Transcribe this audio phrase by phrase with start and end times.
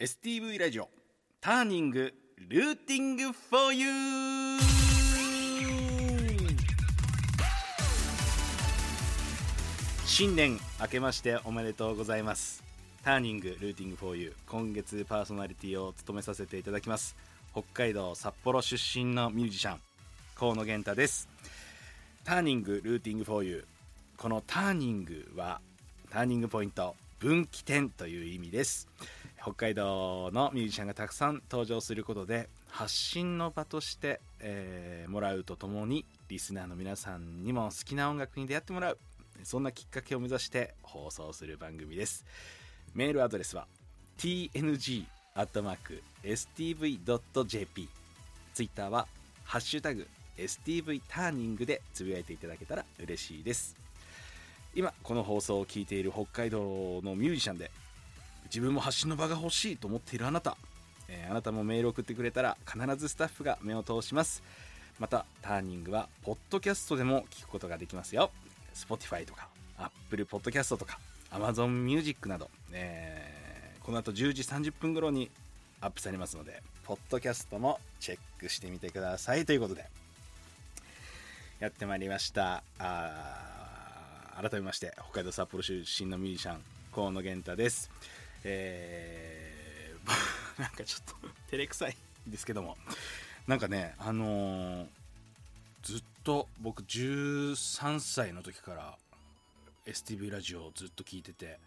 [0.00, 0.88] STV ラジオ
[1.42, 3.86] ターニングルーティング for you!
[10.06, 12.64] 新年明けましておめでとうございます。
[13.04, 17.14] ターニングルーティング for you 今月パーソナリティを務めさせていただきます。
[17.52, 19.80] 北海道札幌出身のミュージシャン
[20.34, 21.28] 河野源太です。
[22.24, 23.66] ターニングルーティング for you
[24.16, 25.60] このターニングは
[26.08, 28.88] ターニングポイント分岐点という意味です。
[29.42, 38.98] 北海道のミュージシャンがたくさん登場することで発信の場として、えーもらうとともにリスナーの皆さんにも好きな音楽に出会ってもらう。
[39.42, 42.24] そんなきっかけを目指して放送する番組です。
[42.94, 43.66] メールアドレスは
[44.18, 45.08] tng.stv.jp
[48.52, 49.08] ツイッターは
[49.44, 53.76] 「ハッシュタグ #stv ターニング」でつぶやいていただけたら嬉しいです。
[54.74, 57.72] 今この放送を聞いている北海道のミュージシャンで
[58.50, 60.56] 自分も発信の場が欲しいと思っているあなた、
[61.08, 64.42] えーあなたもメール送ってくれたら必ずスタッフが目を通します。
[64.98, 68.30] またターニングはポッドキャストでも聞くことができますよ。
[68.74, 70.98] Spotify とか Apple Podcast とか
[71.30, 73.40] Amazon Music など、えー
[73.84, 75.30] この後10時30分頃に
[75.80, 79.46] アップされますのでポッドキャストもチェックしてみてください。
[79.46, 79.86] ということで
[81.60, 82.62] やってまいりました。
[82.78, 86.60] あ改めまして北海道札幌出身のミュージシャン
[86.94, 87.90] 河野源太です。
[88.44, 90.10] えー
[90.60, 91.96] なんかちょっと照れくさい
[92.28, 92.76] んですけども。
[93.46, 94.88] なんかねあのー
[95.82, 98.98] ずっと僕13歳の時から
[99.86, 101.58] STV ラジオをずっと聞いてて、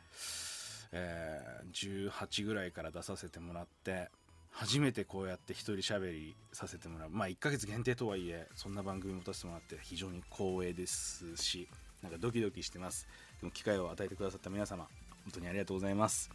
[0.92, 4.10] えー18ぐらいから出させてもらって
[4.52, 7.10] 初めてこうやって一人喋りさせてもらう。
[7.10, 11.68] まあ1ヶ月限定とはいえそんな番組持たせてもらって非常に光栄ですし
[12.04, 13.08] なんかドキドキしてます。
[13.40, 14.88] でも機会を与えてくださった皆様
[15.24, 16.30] 本当にありがとうございます。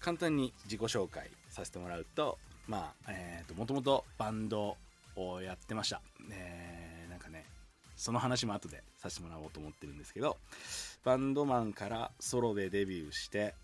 [0.00, 4.76] 簡単に自己紹介させてもらうとまあえーともともとバンド
[5.16, 7.44] をやってました、えーなんかね
[7.96, 10.36] その話も後でさせてもらおうと思ってるんですけど
[11.04, 13.54] バンドマンからソロでデビューして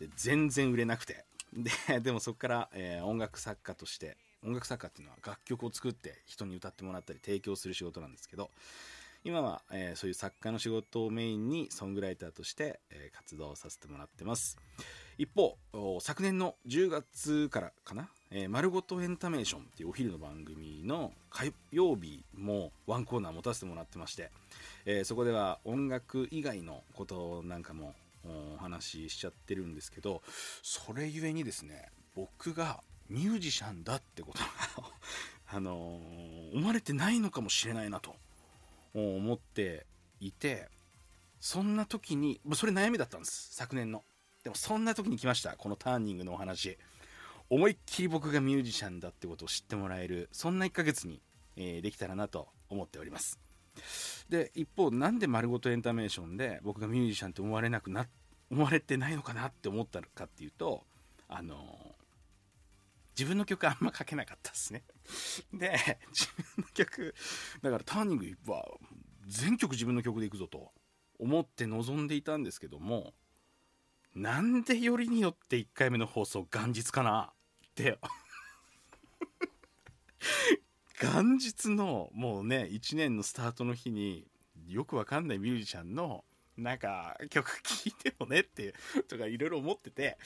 [0.00, 1.24] で全然売れなくて。
[1.52, 8.50] ででもそこから、えー音楽作家として音楽作家っていうのは楽曲を作って人に歌ってもらったり提供する仕事なんですけど
[9.26, 14.56] 今は、えーそういう作家の仕事をメインにソングライターとして、えー活動させてもらってます。
[15.18, 15.56] 一方
[16.00, 24.30] 昨年の10月からかな「えー丸ごとエンタメーション」っていうお昼の番組の火曜日もワンコーナー持たせてもらってまして、
[24.84, 27.94] えーそこでは音楽以外のことなんかも
[28.24, 30.22] お話ししちゃってるんですけど
[30.62, 34.46] それゆえにですね僕がミュージシャンだってことが
[35.56, 38.14] あのー思われてないのかもしれないなと
[39.00, 39.86] 思って
[40.20, 40.68] いて
[41.40, 44.04] そんな時にそれ悩みだったんです昨年の。
[44.42, 46.78] でもそんな時に来ましたこのターニングのお話。
[47.48, 51.22] 思いっきり僕がミュージシャンだってことを知ってもらえるそんな1ヶ月に、
[51.54, 53.38] えーできたらなと思っております。
[54.28, 58.06] で一方なんで丸ごとエンタメーションで僕がミュージシャンって思われなくな
[58.50, 60.84] 思われてないのかなって思ったかっていうと
[61.28, 62.05] あのー
[63.18, 64.84] 自分の曲あんま書けなかったですね。
[65.52, 65.78] で
[66.12, 67.14] 自分の曲
[67.62, 68.66] だからターニングは
[69.26, 70.72] 全曲自分の曲でいくぞと
[71.18, 73.14] 思って臨んでいたんですけども
[74.14, 77.32] なんでよりによって1回目の放送元日かな
[77.66, 77.98] って。
[81.00, 84.26] 元日のもうね1年のスタートの日に
[84.66, 86.24] よくわかんないミュージシャンの
[86.56, 88.74] なんか曲聴いてもねっていう
[89.04, 90.16] とかいろいろ思ってて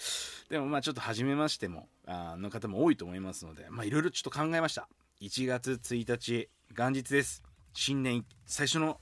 [0.48, 4.88] でもまあちょっと初めましてもあの方も多いと思いますのでまあいろいろちょっと考えました。
[5.20, 7.42] 1月1日元日です。
[7.74, 9.00] 新年最初の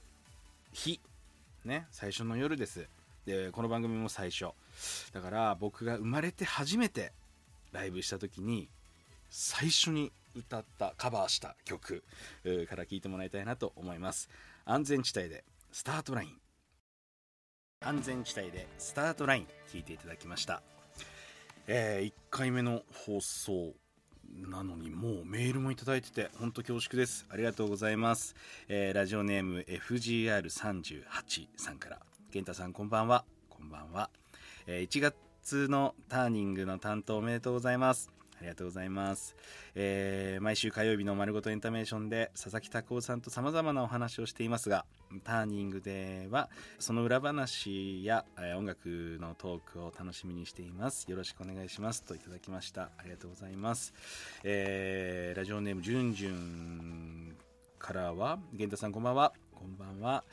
[0.73, 0.99] 日。
[1.65, 2.87] ね最初の夜です。
[3.25, 4.49] でこの番組も最初。
[5.13, 7.11] だから僕が生まれて初めて
[7.71, 8.69] ライブした時に
[9.29, 12.03] 最初に歌ったカバーした曲
[12.67, 14.29] から聴いてもらいたいなと思います。
[14.65, 16.48] 安全地帯でスタートライン。
[17.81, 20.61] 安全地帯でスタートライン聞いていただきました。
[21.65, 23.71] え1回目の放送
[24.49, 27.25] なのにもうメールもいただいてて本当恐縮です。
[27.29, 28.35] ありがとうございます、
[28.67, 31.99] えーラジオネーム FGR38 さんから
[32.33, 33.23] 健太さんこんばんは。
[33.47, 34.09] こんばんは、
[34.67, 38.11] えー1月のターニングの担当おめでとうございます。
[38.39, 39.35] ありがとうございます。
[39.75, 44.85] えー毎週火曜日の丸ごとエンタメーションで佐々木拓夫さんと様々なお話をしていますが、
[45.25, 46.49] ターニングでは
[46.79, 51.11] その裏話や、えー音楽のトークを楽しみにしています。
[51.11, 52.03] よろしくお願いします。
[52.03, 52.83] といただきました。
[52.97, 53.93] ありがとうございます。
[54.45, 57.35] えーラジオネームじゅんじゅん
[57.77, 59.33] からは、源太さんこんばんは。
[59.53, 60.23] こんばんは。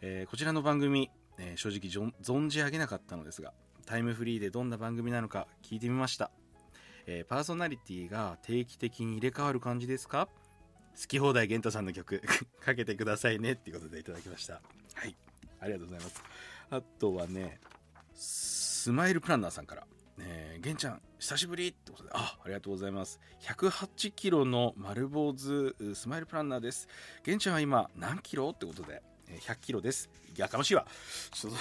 [0.00, 3.52] えーこちらの番組、えー正直じょ存じ上げなかったのですが、
[3.84, 6.30] タイムフリーでどんな番組なのか聞いてみました。
[7.10, 10.28] えーパーソナリティが定期的に入れ替わる感じですか？
[11.00, 12.22] 好き放題玄太さんの曲
[12.60, 14.60] かけてくださいねっていうことでいただきました。
[14.94, 15.16] はい。
[15.60, 16.22] ありがとうございます。
[16.70, 17.60] あとはね
[18.14, 19.86] スマイルプランナーさんから
[20.20, 23.20] えー、玄ちゃん久しぶりってことであありがとうございます。
[23.40, 26.88] 108キロの丸坊主スマイルプランナーです。
[27.22, 28.50] 玄ちゃんは今何キロ？
[28.50, 29.02] ってことで。
[29.40, 30.10] 100キロです。
[30.36, 30.86] いやかましいわ。
[31.32, 31.52] ちょっ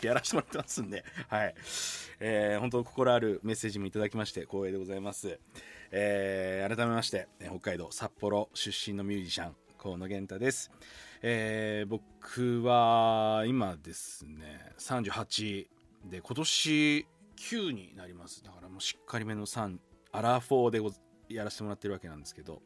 [0.00, 1.04] とやらせてもらってますんで。
[1.28, 1.54] はい。
[2.20, 5.38] えー、本当心あるメッセージもいただきまして光栄でございます。
[5.90, 10.70] えー改めまして北海道札幌出身のミュージシャン河野源太です、
[11.22, 15.68] えー僕は今ですね38
[16.06, 17.06] で今年
[17.36, 18.42] 9になります。
[18.42, 19.78] だからもうしっかりめの3
[20.12, 20.92] アラフォー
[21.28, 22.62] でやらせてもらってるわけなんですけど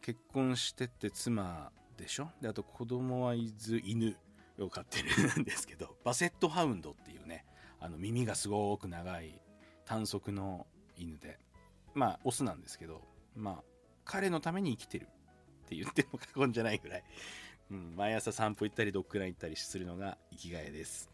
[0.00, 2.30] 結婚してて妻でしょ？
[2.40, 4.16] であと子供はいず犬
[4.58, 7.44] を飼ってるんですけど バセットハウンドっていうね
[7.80, 9.40] あの耳がすごく長い
[9.84, 10.66] 短足の
[10.96, 11.38] 犬で
[11.94, 13.02] まあオスなんですけど
[13.34, 13.64] まあ
[14.04, 17.04] 彼のために生きてるって言っても過言じゃないぐらい、
[17.72, 21.10] うん、毎朝散歩行ったりドッグラン行ったりするのが生きがいです。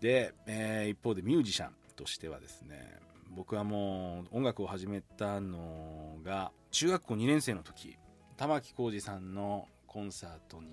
[0.00, 3.00] で、えー一方でミュージシャンとしてはですね
[3.30, 7.96] 僕はもう音楽を始めたのが中学校2年生の時
[8.36, 10.68] 玉置浩二さんのコンサートに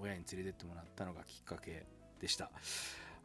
[0.00, 1.86] 親に連れてってもらったのがきっかけ
[2.20, 2.50] でした。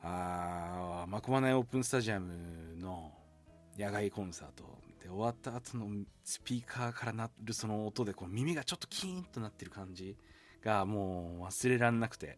[0.02, 3.12] あーマコマナイオープンスタジアムの
[3.78, 4.64] 野外コンサート
[5.02, 5.88] で終わった後の
[6.24, 10.16] スピーカーから鳴るその音でこう耳がちょっとキーンとなってる感じ
[10.64, 12.38] がもう忘れられなくて。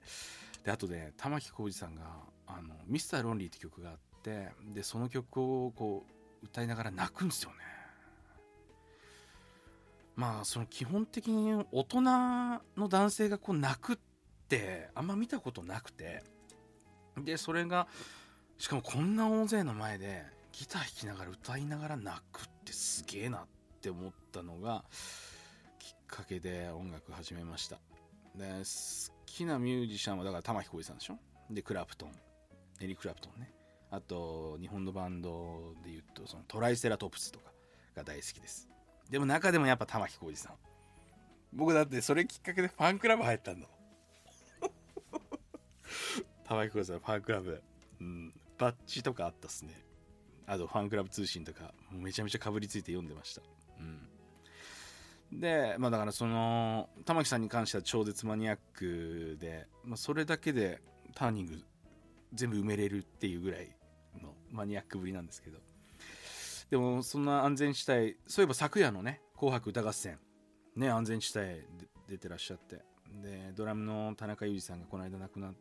[0.63, 2.03] であとで玉置浩二さんが
[2.45, 6.05] 「あのミスターロンリーって曲があってでその曲をこ
[6.41, 7.57] う歌いながら泣くんですよね。
[10.15, 13.97] まあその基本的に大人の男性がこう泣くっ
[14.47, 16.23] てあんま見たことなくて。
[17.17, 17.87] でそれが
[18.57, 20.23] しかもこんな大勢の前で
[20.53, 23.41] ギター弾きながら歌いながら泣くってすげえなっ
[23.81, 24.85] て思ったのが
[25.77, 27.79] きっかけで音楽始めました。
[28.33, 31.19] で好きなミュージシャンはだから玉置浩二さんでしょ？
[31.49, 32.11] でクラプトン。
[32.79, 33.51] エリック・クラプトンね。
[33.91, 37.51] あと日本のバンドで言うとそのトライセラトプスとか
[37.93, 38.69] が大好きです。
[39.11, 40.53] でも中でもやっぱ玉置浩二さん。
[41.53, 43.67] 僕だってそれきっかけでファンクラブ入ったんだ
[46.47, 47.61] 玉置浩二さんのファンクラブ、
[47.99, 49.83] うん、バッジとかあったっすね。
[50.47, 53.41] あとファンクラブ通信とかめちゃめちゃかぶりついて読んでました。
[53.79, 55.39] うん。
[55.41, 60.81] でまあだからその玉木さんに関しては超絶マニアックで、まあ、それだけで
[61.15, 61.61] ターニング
[62.33, 63.75] 全部埋めれるっていうぐらい
[64.21, 65.59] のマニアックぶりなんですけど
[66.71, 70.17] でもそんな安全地帯そういえば昨夜のね「紅白歌合戦」
[70.75, 71.67] ね安全地帯で
[72.07, 72.81] 出てらっしゃって。
[73.21, 75.53] でドラムの田中裕二さんがこの間亡くな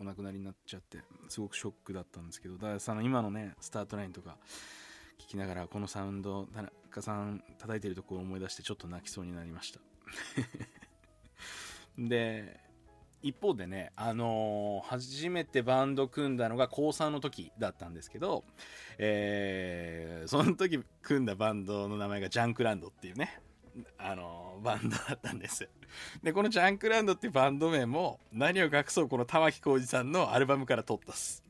[0.00, 0.98] お亡くなりになっちゃって
[1.28, 4.38] すごくショックだったんですけどだからその今のねスタートラインとか
[5.20, 9.80] 聞きながらこのサウンド田中さん叩いてるところを思い出してちょっと泣きそうになりました。
[11.96, 12.58] で
[13.22, 18.44] 一方でね、あのー初めてバンド組んだのが高3の時だったんですけど、
[18.98, 23.40] えーその時組んだバンドの名前がジャンクランドっていうね、
[23.98, 25.68] あのーバンドだったんです。
[26.22, 31.44] で、このジャンクランドっていうバンド名も、何を隠そうこの玉置浩二さんのアルバムから取ったっす。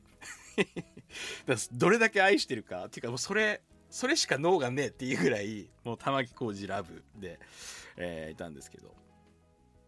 [1.45, 7.39] だどれだけ愛してるか、っていうかもうそれ、それしか脳がねえっていうぐらい、もう玉置浩二ラブで、
[7.97, 8.93] えーいたんですけど。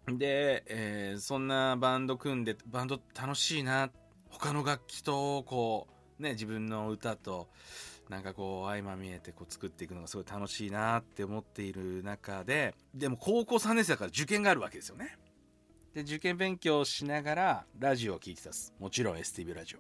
[0.08, 3.90] で、えーそんなバンド組んでバンド楽しいな。
[4.30, 5.88] 他の楽器とこ
[6.20, 7.50] うね自分の歌と
[8.10, 15.18] なんかこう相まみえてこう作っていくのがすごい楽しいなって思っている中ででも高校3年生だから受験があるわけですよね。
[15.94, 18.74] で受験勉強しながらラジオを聴いてたっす。
[18.80, 19.80] もちろん STV ラジオ。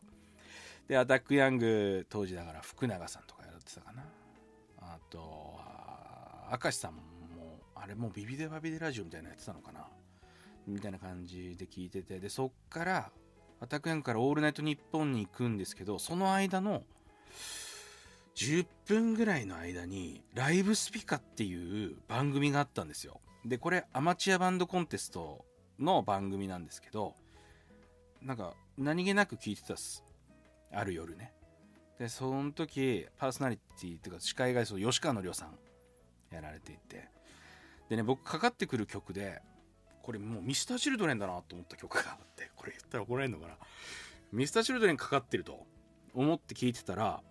[0.88, 4.04] でアタックヤング当時だから福永さんとかやってたかな。
[4.80, 7.02] あとは明石さんも
[7.76, 9.88] あれもうビビデバビデラジオみたいなのやってたのかな。
[10.68, 12.20] みたいな感じで聞いてて。
[12.20, 13.12] でそっから
[13.60, 16.84] アタックヤングから「オールナイトニッポン」に行くんですけどその間の
[18.36, 23.22] 10分ぐらいの間にライブスピカっていう番組があったんですよ。
[23.46, 25.46] でこれアマチュアバンドコンテスト
[25.80, 27.16] の番組なんですけど
[28.22, 30.04] なんか何気なく聞いてたっす。
[30.72, 31.34] ある夜ね。
[32.00, 35.58] でその時パーソナリティっていうか司会がそう吉川のりょうさん
[36.32, 37.08] やられていて。
[37.90, 39.42] でね僕かかってくる曲で
[40.04, 43.56] これもうミスターチルドレンだなと思った曲があってこれ言ったら怒られるのかな？
[44.32, 45.66] ミスターチルドレンかかってると
[46.14, 47.22] 思って聞いてたら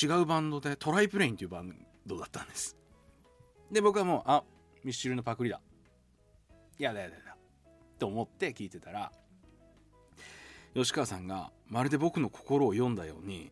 [0.00, 1.74] 違うバンドでトライプレインっていうバン
[2.06, 2.76] ドだったんです。
[3.72, 4.44] で僕はもうあ
[4.84, 5.60] ミスチルのパクリだ。
[6.78, 7.36] やだやだやだ
[7.98, 9.10] と思って聞いてたら
[10.74, 13.50] 吉川さんがまるで僕の心を読んだように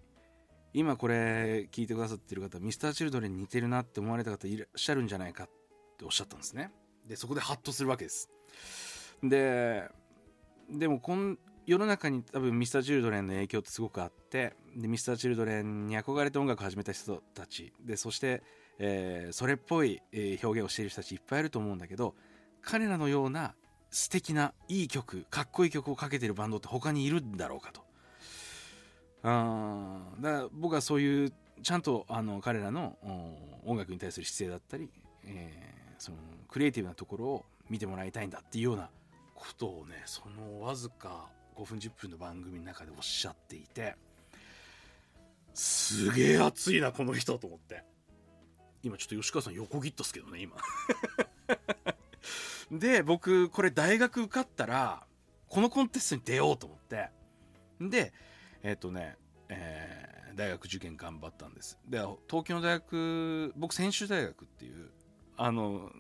[0.75, 5.51] 今これ聞いてくださってる方 Mr.Children に似てるなって思われた方いらっしゃるんじゃないかっ
[5.97, 6.71] ておっしゃったんですね。
[7.07, 8.31] でそこでハッとするわけです。
[9.23, 9.89] で
[10.71, 18.43] でもこん世の中に多分 Mr.Children の影響ってすごくあってで Mr.Children に憧れて音楽を始めた人たちでそして、
[18.79, 22.15] えーそれっぽい、えー表現をしている人たちいっぱいいると思うんだけど
[22.63, 23.55] 彼らのような
[23.91, 27.83] 素敵ないい曲かっこいい曲をかけてるバンドって他にいるんだろうかと。
[29.23, 31.33] あだから僕はそういう
[31.63, 32.99] ちゃんとあの彼らの
[33.65, 34.91] 音楽に対する姿勢だったり、
[35.25, 36.19] えーその
[36.55, 38.89] クリエイティブなところを見てもらいたいんだっていうような
[39.35, 43.97] ことをねそのわずか5分10分の番組の中でおっしゃっていて
[45.53, 47.83] すげえ熱いなこの人と思って。
[48.85, 50.57] 今ちょっと吉川さん横切ったっすけどね今。
[52.71, 55.09] で僕これ大学受かったら
[55.49, 57.11] このコンテストに出ようと思って。
[57.81, 58.13] で
[58.63, 59.17] えっ、とね、
[59.49, 61.79] えー大学受験頑張ったんです。
[61.89, 64.91] で東京の大学僕専修大学っていう
[65.37, 65.91] あの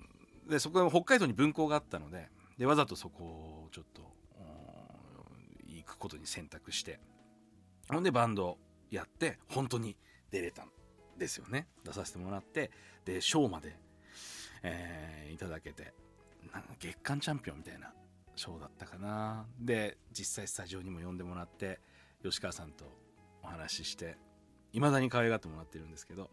[0.49, 4.03] でそこは北海道に分校があったのででわざとそこをちょっと
[5.67, 7.01] 行くことに選択して
[7.89, 8.59] ほんでバンド
[8.91, 9.97] やって本当に
[10.31, 10.71] 出れたん
[11.19, 11.69] ですよね。
[11.85, 12.71] 出させてもらって
[13.05, 13.77] で賞まで、
[14.63, 15.93] えーいただけて
[16.79, 17.93] 月間チャンピオンみたいな
[18.37, 19.47] 賞だったかな。
[19.59, 21.81] で実際スタジオにも呼んでもらって
[22.23, 22.85] 吉川さんと
[23.43, 24.17] お話しして
[24.73, 26.31] いまだに可愛がってもらってるんですけど、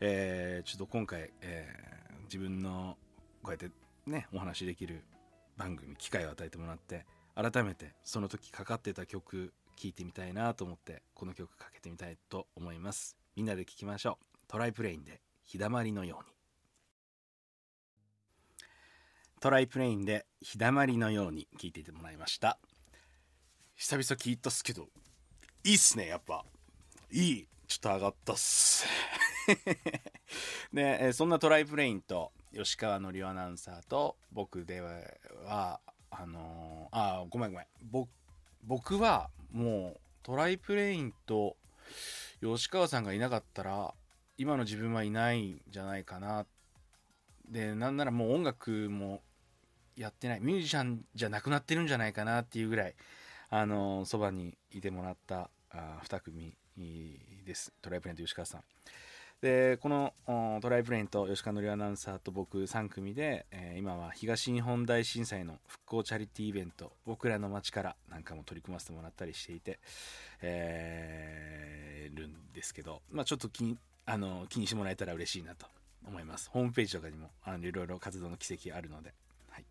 [0.00, 2.96] えーちょっと今回、えー自分の
[3.42, 3.70] こうやって
[4.06, 5.04] ねお話しできる
[5.56, 13.16] 番組機会を与えてもらって改めてその時かかってた曲聴いてみたいなと思ってこの曲かけてみたいと思います。
[13.36, 14.24] みんなで聴きましょう。
[14.46, 16.32] トライプレインで日だまりのように。
[19.40, 22.58] トライプレインで日だまりのように聴いていてもらいました。
[23.74, 24.88] 久々聞いたっすけど
[25.64, 26.44] いいっすねやっぱ。
[27.10, 28.84] いいちょっと上がったっす。
[30.72, 35.80] で、 えそんなトライプレインと吉川のりおアナウンサーと僕では
[36.10, 37.66] あのーあごめんごめん。
[38.64, 41.56] 僕はもうトライプレインと
[42.42, 43.94] 吉川さんがいなかったら
[44.36, 46.46] 今の自分はいないんじゃないかな。
[47.48, 49.22] でなんならもう音楽も
[49.96, 50.40] やってない。
[50.40, 52.94] ミュージシャンじゃなくなってるんじゃないかなっていうぐらい
[53.48, 56.56] あのそばにいてもらったあ2組
[57.44, 57.72] です。
[57.80, 58.64] トライプレインと吉川さん。
[59.40, 60.12] でこの
[60.60, 69.78] トライプレインと吉川のりアナウンサーと僕3組で、えー今は東日本大震災の復興チャリティーイベント僕らの街からなんかも取り組ませてもらったりしていて、
[70.42, 75.64] えーるんですけど、まあ、ちょっと気にあの気にしてもらえたら嬉しいなと
[76.06, 76.50] 思います。
[76.50, 79.14] ホームページとかにもあのいろいろ活動の軌跡あるので、
[79.48, 79.64] はい、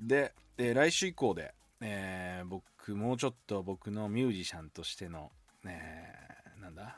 [0.00, 5.30] で、え来週以降で、えー僕もうちょっと僕のミュージシャンとしての、
[5.64, 6.96] えーなんだ？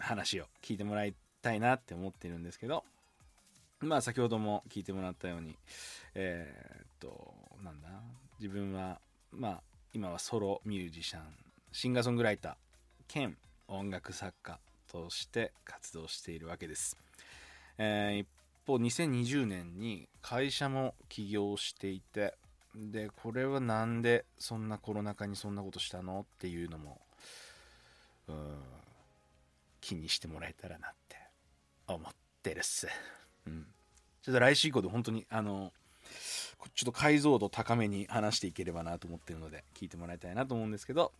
[0.00, 2.84] 話を聞いてもらいたいなって思ってるんですけど
[3.80, 5.56] まあ先ほども聞いてもらったように
[6.14, 7.88] えーっとなんだ？
[8.40, 8.98] 自分は
[9.32, 9.60] まあ
[9.92, 11.22] 今はソロミュージシャン
[11.72, 12.54] シンガーソングライター
[13.08, 13.36] 兼
[13.68, 14.58] 音楽作家
[14.90, 16.96] として活動しているわけです、
[17.78, 18.28] えー一
[18.66, 22.32] 方2020年に会社も起業していて
[22.74, 26.20] でこれはなんでそんなコロナ禍にそんなことしたの？
[26.20, 26.98] っていうのも
[28.28, 28.36] うん
[29.84, 31.16] 気にしてもらえたらなって
[31.86, 32.12] 思っ
[32.42, 32.88] てるっす。
[33.46, 33.66] うん。
[34.22, 35.72] ちょっと来週以降で本当に、あの、
[36.74, 41.12] ちょっと解像度高めに話していければなと思ってるので、聞いてもらいたいなと思うんですけど、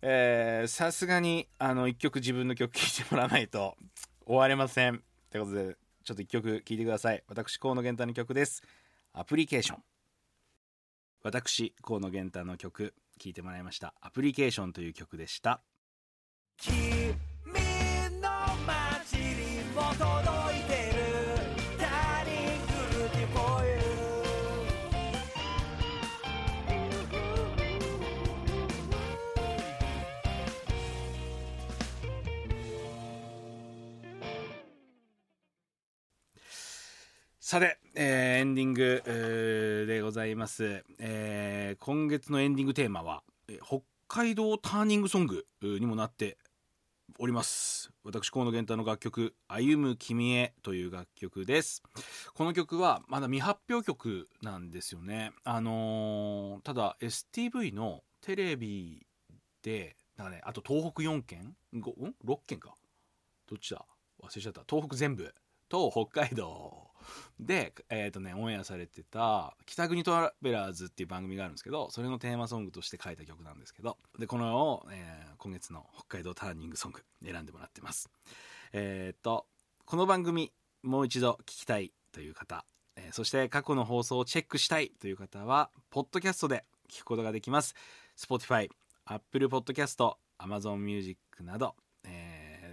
[0.00, 3.76] えーさすがに、あの、一曲自分の曲聴いてもらわないと
[4.24, 5.02] 終われません。
[5.30, 7.22] ということで、ちょっと一曲聴いてください。
[7.28, 8.62] 私、河野源太の曲です。
[9.12, 9.82] アプリケーション。
[11.22, 13.92] 私、河野源太の曲、聴いてもらいました。
[14.00, 15.60] アプリケーションという曲でした。
[37.50, 46.36] さて、えーエンディング、えーでございます、えー今月のエンディングテーマは、え北海道ターニングソングにもなって
[47.18, 47.90] おります。
[48.04, 51.82] 私河野源太の楽曲「歩む君へ」という楽曲です。
[52.34, 55.32] この曲はまだ未発表曲なんですよね。
[55.44, 59.06] あのーただ STV のテレビ
[59.62, 62.74] でなんかねあと東北4県ごん？6県か。
[63.46, 63.86] どっちだ？
[64.22, 64.64] 忘れちゃった。
[64.68, 65.34] 東北全部
[65.70, 66.87] と北海道。
[67.40, 78.10] でえっ、とねオンエアされてた「北国トラベラーズ」っていう番組があるんですけどそれのテーマソングとして書いた曲なんですけどでこの、えー今月の北海道ターニングソング選んでもらってます。
[78.72, 79.46] えっ、と
[79.84, 82.64] この番組もう一度聞きたいという方、
[82.96, 87.76] えーそして過去の放送をチェックしたいという方はポッドキャストで聞くことができます。
[88.16, 88.68] Spotify、
[89.04, 92.72] Apple Podcast、Amazon Music など、え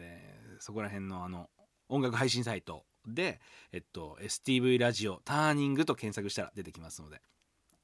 [0.58, 1.50] ーそこら辺のあの
[1.90, 3.40] 音楽配信サイトで、
[3.72, 7.22] えっと、STV ラジオターニングと検索したら出てきますので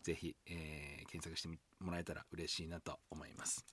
[0.03, 1.49] ぜひ、えー検索して
[1.79, 3.65] もらえたら嬉しいなと思います。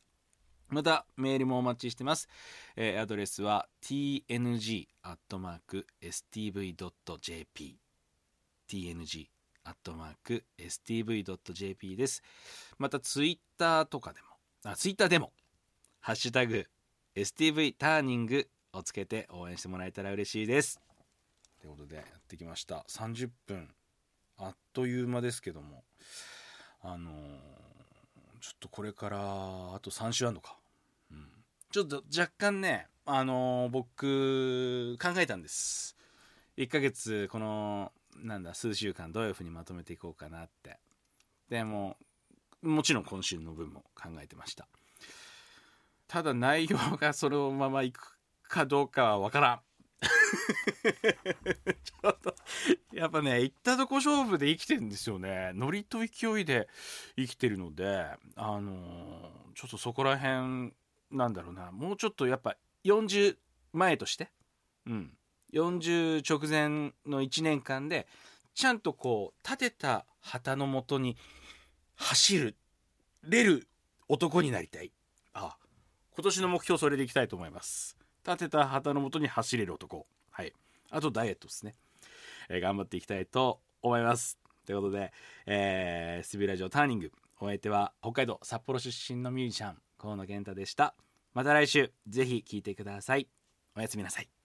[0.68, 2.28] またメールもお待ちしてます、
[2.74, 4.88] えーアドレスは tng.stv.jp
[8.68, 9.28] tng
[9.64, 12.22] アットマーク stv.jp です。
[12.78, 14.26] またツイッターとかでも
[14.64, 15.32] あツイッターでも
[16.00, 16.66] ハッシュタグ
[17.14, 20.80] STV ターニングをつけて応援してもらえたら嬉しいです。
[21.60, 22.84] ということでやってきました。
[22.88, 23.68] 30分。
[24.36, 25.84] あっという間ですけども。
[26.80, 27.14] あのー
[28.40, 30.56] ちょっとこれからあと3週あるのか、
[31.10, 31.28] うん、
[31.72, 35.96] ちょっと若干ねあのー僕考えたんです。
[36.56, 40.78] 1ヶ月このなんだ数週間どういうふうにまとめていこうかなって。
[41.48, 41.96] でも
[42.62, 44.68] もちろん今週の分も考えてました。
[46.06, 49.60] ただ内容がそのままいくかどうかは分からん。
[51.84, 52.34] ちょっと
[52.92, 55.52] やっぱね行ったとこ勝負で生きてるんですよね。
[55.54, 56.68] ノリと勢いで
[57.16, 60.72] 生きてるのであのーちょっとそこら辺
[61.10, 61.72] なんだろうな。
[61.72, 63.36] もうちょっとやっぱ40
[63.72, 64.30] 前として
[64.86, 65.12] うん。
[65.52, 68.06] 40直前の1年間で
[68.54, 71.16] ちゃんとこう立てた旗のもとに
[71.96, 72.56] 走る
[73.24, 73.66] れる
[74.08, 74.92] 男になりたい。
[75.34, 75.56] あ。
[76.14, 77.97] 今年の目標それでいきたいと思います。
[78.28, 80.06] 立てた旗のもとに走れる男。
[80.30, 80.52] はい。
[80.90, 81.74] あとダイエットですね、
[82.48, 84.38] えー頑張っていきたいと思います。
[84.66, 85.12] ということで、
[85.46, 87.12] えー、スビラジオターニング。
[87.40, 90.94] お相手は北海道札幌出身のミュージシャン河野健太でした。
[91.34, 93.28] また来週ぜひ聴いてください。
[93.76, 94.37] おやすみなさい。